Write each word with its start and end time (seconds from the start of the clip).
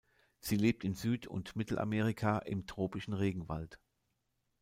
Sie 0.39 0.57
lebt 0.57 0.83
in 0.83 0.95
Süd- 0.95 1.27
und 1.27 1.55
Mittelamerika 1.55 2.39
im 2.39 2.65
tropischen 2.65 3.13
Regenwald. 3.13 3.79